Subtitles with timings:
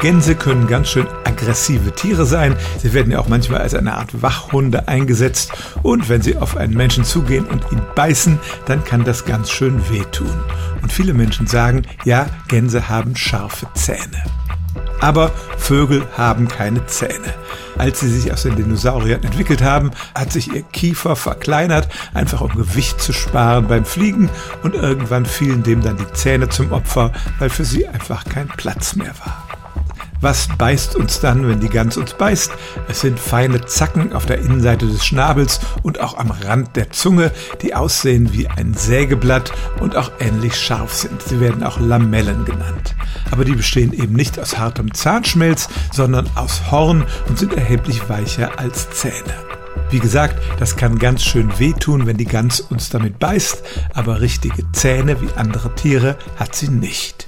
[0.00, 2.54] Gänse können ganz schön aggressive Tiere sein.
[2.80, 5.52] Sie werden ja auch manchmal als eine Art Wachhunde eingesetzt.
[5.82, 9.90] Und wenn sie auf einen Menschen zugehen und ihn beißen, dann kann das ganz schön
[9.90, 10.32] wehtun.
[10.82, 14.22] Und viele Menschen sagen, ja, Gänse haben scharfe Zähne.
[15.00, 17.34] Aber Vögel haben keine Zähne.
[17.76, 22.54] Als sie sich aus den Dinosauriern entwickelt haben, hat sich ihr Kiefer verkleinert, einfach um
[22.54, 24.30] Gewicht zu sparen beim Fliegen
[24.62, 28.96] und irgendwann fielen dem dann die Zähne zum Opfer, weil für sie einfach kein Platz
[28.96, 29.47] mehr war.
[30.20, 32.50] Was beißt uns dann, wenn die Gans uns beißt?
[32.88, 37.30] Es sind feine Zacken auf der Innenseite des Schnabels und auch am Rand der Zunge,
[37.62, 41.22] die aussehen wie ein Sägeblatt und auch ähnlich scharf sind.
[41.22, 42.96] Sie werden auch Lamellen genannt.
[43.30, 48.58] Aber die bestehen eben nicht aus hartem Zahnschmelz, sondern aus Horn und sind erheblich weicher
[48.58, 49.34] als Zähne.
[49.90, 53.62] Wie gesagt, das kann ganz schön wehtun, wenn die Gans uns damit beißt,
[53.94, 57.27] aber richtige Zähne wie andere Tiere hat sie nicht.